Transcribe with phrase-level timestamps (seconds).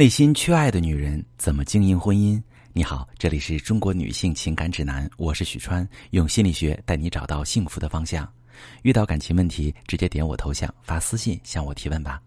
[0.00, 2.42] 内心缺爱的女人怎么经营婚姻？
[2.72, 8.26] 你好，这里是中国女性情感指南，我是许川，用心理学带你找到幸福的方向。
[8.80, 12.18] 遇到感情问题，直接点我头像发私信向我提问吧。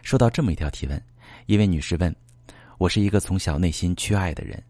[0.00, 1.04] 收到这么一条提问，
[1.44, 2.16] 一位女士问
[2.80, 4.64] ：“我是一个从小内心缺爱的人，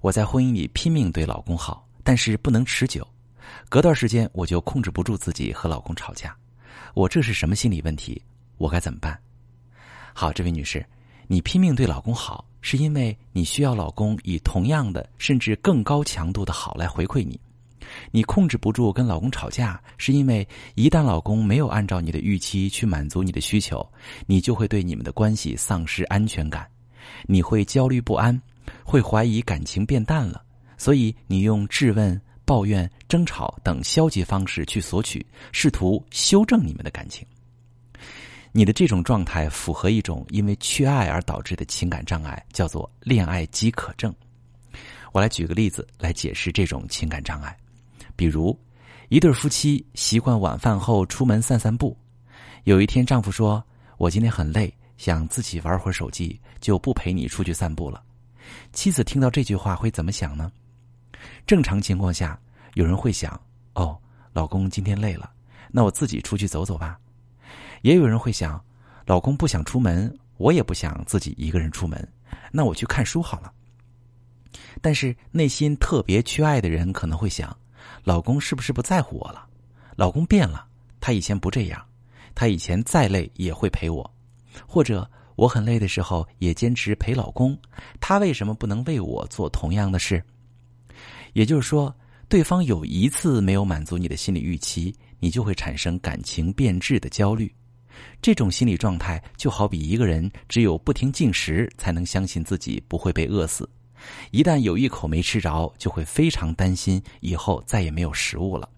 [0.00, 3.04] 我在婚姻里拼命对老公好，但是不能持久，
[3.68, 6.32] 隔段时间我就控制不住自己和老公吵架，
[6.94, 8.22] 我这是什么心理问题？
[8.56, 9.20] 我该怎么办？”
[10.14, 10.86] 好，这位女士。
[11.30, 17.38] 你拼命对老公好，是因为你需要老公以同样的甚至更高强度的好来回馈你。
[18.10, 23.86] 你控制不住跟老公吵架，是因为一旦老公没有按照你的预期去满足你的需求，
[24.26, 26.66] 你就会对你们的关系丧失安全感，
[27.26, 28.40] 你会焦虑不安，
[28.82, 30.42] 会怀疑感情变淡了，
[30.78, 37.26] 所以你用质问、抱怨、争吵等消极方式去索取，试图修正你们的感情。
[38.52, 44.14] 你的这种状态符合一种因为缺爱而导致的情感障碍，叫做恋爱饥渴症。
[45.12, 47.56] 我来举个例子来解释这种情感障碍。
[48.16, 48.58] 比如，
[49.08, 51.96] 一对夫妻习惯晚饭后出门散散步。
[52.64, 53.64] 有一天，丈夫说
[53.96, 58.02] ：“我今天很累，想自己玩会儿手机，就不陪你出去散步了。”
[58.72, 60.50] 妻子听到这句话会怎么想呢？
[61.46, 62.38] 正常情况下，
[62.74, 63.40] 有人会想
[63.74, 63.98] ：“哦，
[64.32, 65.30] 老公今天累了，
[65.70, 66.98] 那我自己出去走走吧。”
[67.82, 68.62] 也有人会想，
[69.06, 72.06] 老公不想出门，我也不想自己一个人出门，
[72.52, 73.52] 那我去看书好了。
[74.80, 77.56] 但是内心特别缺爱的人可能会想，
[78.04, 79.46] 老公是不是不在乎我了？
[79.96, 80.66] 老公变了，
[81.00, 81.84] 他以前不这样，
[82.34, 84.08] 他以前再累也会陪我，
[84.66, 87.58] 或者我很累的时候也坚持陪老公，
[88.00, 90.22] 他为什么不能为我做同样的事？
[91.34, 91.94] 也就是说，
[92.28, 97.52] 对方有一次没有满足你的心理预期，你就会产生感情变质的焦虑。
[98.20, 103.68] 这种心理状态就好比一个人只有不停进食才能相信自己不会被饿死，
[104.30, 108.68] 一旦有一口没吃着，就会非常担心以后再也没有食物了。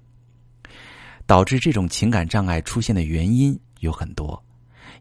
[1.26, 4.42] 导致这种情感障碍出现的原因有很多。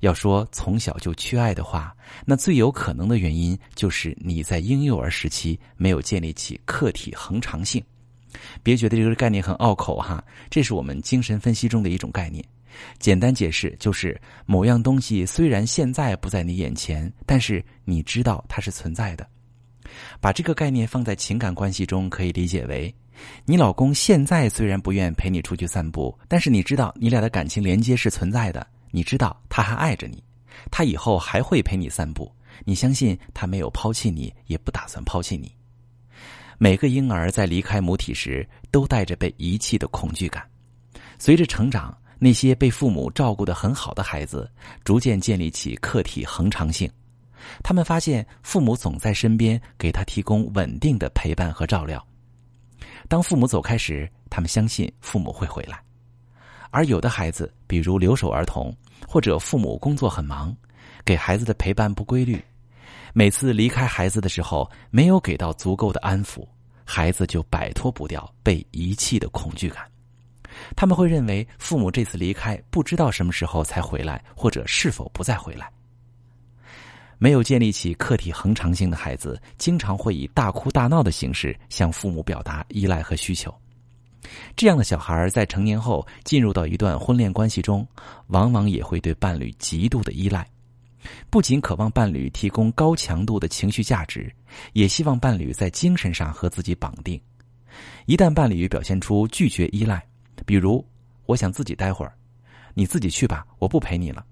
[0.01, 1.93] 要说从小就缺爱的话，
[2.25, 7.83] 那最有可能的原因就是你在婴幼儿时期没有建立起客体恒常性。
[8.61, 12.45] 别觉得这个概念很拗口哈，这是我们精神分析中的一种概念。
[12.99, 19.27] 简单解释就是，某样东西虽然现在不在你眼前，但是你知道它是存在的。
[20.19, 22.93] 把这个概念放在情感关系中，可以理解为：
[23.45, 28.65] 你老公现在虽然不愿陪你出去散步，但是你知道你俩的感情连接是存在的。
[28.91, 30.23] 你知道他还爱着你，
[30.71, 32.31] 他以后还会陪你散步。
[32.65, 35.51] 你相信他没有抛弃你，也不打算抛弃你。
[36.57, 40.43] 每个婴儿在离开母体时，都带着被遗弃的恐惧感。
[41.17, 44.51] 随着成长，那些被父母照顾的很好的孩子，
[44.83, 46.87] 逐渐建立起客体恒常性。
[47.63, 52.05] 他们发现父母总在身边，给他提供稳定的陪伴和照料。
[53.07, 55.81] 当父母走开时，他们相信父母会回来。
[56.69, 58.75] 而有的孩子，比如留守儿童，
[59.07, 60.55] 或者父母工作很忙，
[61.05, 62.43] 给孩子的陪伴不规律，
[63.13, 66.45] 每次离开孩子的时候，没有给到足够的安抚，
[66.83, 69.89] 孩子就摆脱不掉被遗弃的恐惧感。
[70.75, 75.71] 他们会认为父母这次离开不知道什么时候才回来，或者是否不再回来。
[77.17, 83.53] 没有建立起客体恒常性的孩子，经常会以大哭大闹的形式向父母表达依赖和需求。
[84.55, 87.85] 这样的小孩在成年后进入到一段婚恋关系中，
[88.27, 90.47] 往往也会对伴侣极度的依赖，
[91.29, 94.31] 不仅渴望伴侣提供高强度的情绪价值，
[94.73, 97.19] 也希望伴侣在精神上和自己绑定。
[98.05, 100.05] 一旦伴侣表现出拒绝依赖，
[100.45, 100.85] 比如，
[101.25, 102.13] 我想自己待会儿，
[102.73, 104.25] 你自己去吧，我不陪你了。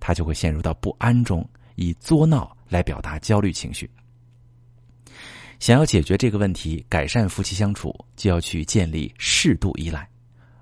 [0.00, 3.90] 他就会陷入到不安中，以作闹来表达焦虑情绪。
[5.60, 10.06] 想要解决这个问题，改善夫妻相处，就要去建立适度依赖。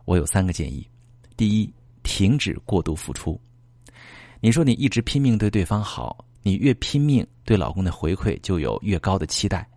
[0.05, 0.87] 我有三个建议：
[1.37, 3.41] 第一，停止过度付出。
[4.41, 9.69] 你说你一直拼命对对方好，你越拼命，对老公的回馈就有越高的期待。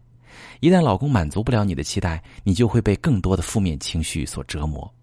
[0.59, 4.94] 一旦老公满足不了你的期待，你就会被更多的负面情绪所折磨。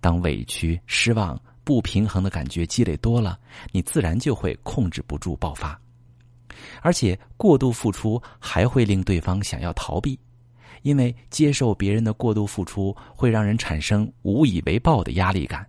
[0.00, 3.38] 当委屈、失望、不平衡的感觉积累多了，
[3.72, 5.78] 你自然就会控制不住爆发。
[6.82, 10.18] 而且过度付出还会令对方想要逃避，
[10.82, 15.66] 因为接受别人的过度付出会让人产生无以为报的压力感。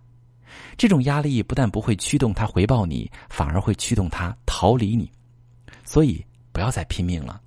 [0.76, 5.10] 这种压力不但不会驱动他回报你，反而会驱动他逃离你。
[5.84, 7.40] 所以不要再拼命了，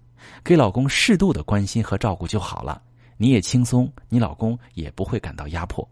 [0.44, 2.82] 给老公适度的关心和照顾就好了，
[3.18, 5.88] 你也轻松，你老公也不会感到压迫。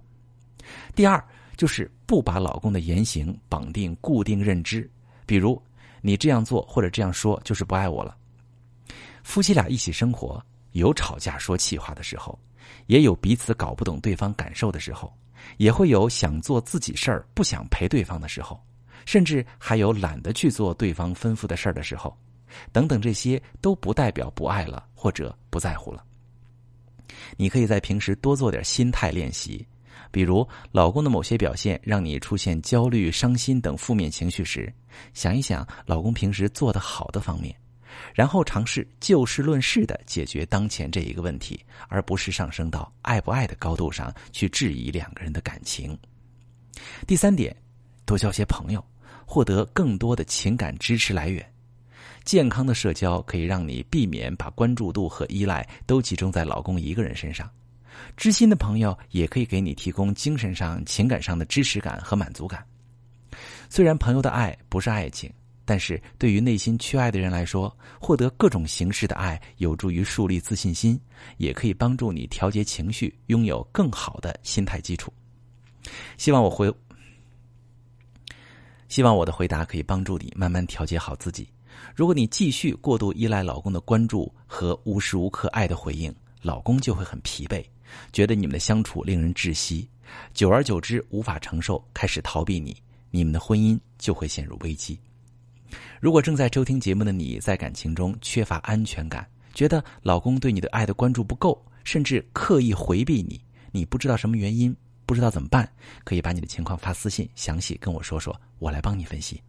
[0.96, 1.24] 第二，
[1.56, 4.90] 就是不把老公的言行绑定固定认知，
[5.26, 5.62] 比如
[6.02, 8.16] 你这样做或者这样说就是不爱我了，
[9.24, 12.38] 夫妻俩一起生活，有吵架说气话的时候，
[12.88, 15.14] 也有彼此搞不懂对方感受的时候，
[15.58, 18.60] 也会有想做自己事儿不想陪对方的时候，
[19.06, 22.18] 甚至还有懒得去做对方吩咐的事儿的时候，
[22.72, 26.04] 等等，这些都不代表不爱了或者不在乎了。
[27.38, 29.66] 你可以在平时多做点心态练习，
[30.12, 34.72] 比如老公的某些表现让你出现焦虑、伤心等负面情绪时，
[35.14, 37.56] 想一想老公平时做的好的方面。
[38.16, 45.98] 然后尝试就事论事的解决当前这一个问题，而不是上升到爱不爱的高度上去质疑两个人的感情。
[47.06, 47.56] 第三点，
[48.04, 48.84] 多交些朋友，
[49.26, 51.48] 获得更多的情感支持来源。
[52.24, 57.50] 健康的社交可以让你避免把关注度和依赖都集中在老公一个人身上。
[58.18, 62.66] 知心的朋友也可以给你提供精神上、情感上的支持感和满足感。
[63.70, 65.32] 虽然朋友的爱不是爱情。
[65.66, 71.00] 但是对于内心缺爱的人来说，获得各种形式的爱有助于树立自信心，
[71.38, 75.14] 也可以帮助你调节情绪，拥有更好的心态基础。
[76.18, 76.70] 希望我回，
[78.90, 81.48] 希望我的回答可以帮助你慢慢调节好自己。
[81.96, 86.14] 如果你继续过度依赖老公的关注和无时无刻爱的回应，
[86.44, 87.66] 老公就会很疲惫，
[88.12, 89.90] 觉得你们的相处令人窒息，
[90.34, 92.76] 久而久之无法承受，开始逃避你，
[93.10, 95.00] 你们的婚姻就会陷入危机。
[96.00, 103.42] 如果正在收听节目的你在感情中缺乏安全感，觉得老公对你的爱的关注不够，甚至刻意回避你，
[103.72, 104.76] 你不知道什么原因，
[105.06, 105.68] 不知道怎么办，
[106.04, 109.42] 可以把你的情况发私信，详细跟我说说，我来帮你分析。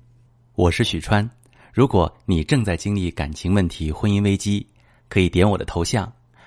[0.55, 1.29] 我是许川，
[1.73, 4.65] 如果你正在经历感情问题、婚姻危机，
[5.09, 6.11] 可以点我的头像，